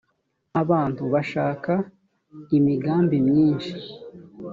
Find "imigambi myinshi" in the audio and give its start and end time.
2.57-3.73